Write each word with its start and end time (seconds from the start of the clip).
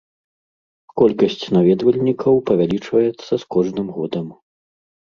Колькасць 1.01 1.45
наведвальнікаў 1.57 2.33
павялічваецца 2.49 3.31
з 3.37 3.41
кожным 3.59 3.87
годам. 4.01 4.27